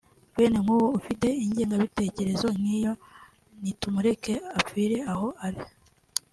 Bene 0.37 0.57
nk’uwo 0.63 0.87
ufite 0.99 1.27
ingengabitekerezo 1.43 2.47
nk’iyo 2.59 2.93
nitumureke 3.61 4.33
apfire 4.57 4.97
aho 5.11 5.27
ari 5.45 5.61